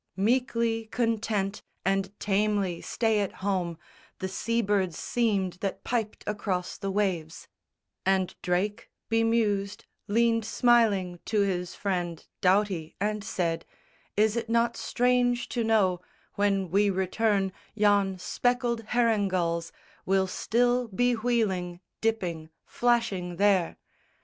Meekly 0.17 0.85
content 0.87 1.61
and 1.85 2.11
tamely 2.19 2.81
stay 2.81 3.19
at 3.19 3.33
home 3.45 3.77
The 4.17 4.27
sea 4.27 4.63
birds 4.63 4.97
seemed 4.97 5.59
that 5.61 5.83
piped 5.83 6.23
across 6.25 6.75
the 6.79 6.89
waves; 6.89 7.47
And 8.03 8.33
Drake, 8.41 8.89
be 9.09 9.23
mused, 9.23 9.85
leaned 10.07 10.43
smiling 10.43 11.19
to 11.25 11.41
his 11.41 11.75
friend 11.75 12.25
Doughty 12.41 12.95
and 12.99 13.23
said, 13.23 13.63
"Is 14.17 14.35
it 14.35 14.49
not 14.49 14.75
strange 14.75 15.47
to 15.49 15.63
know 15.63 16.01
When 16.33 16.71
we 16.71 16.89
return 16.89 17.53
yon 17.75 18.17
speckled 18.17 18.81
herring 18.81 19.27
gulls 19.27 19.71
Will 20.07 20.25
still 20.25 20.87
be 20.87 21.13
wheeling, 21.13 21.79
dipping, 22.01 22.49
flashing 22.65 23.35
there? 23.35 23.77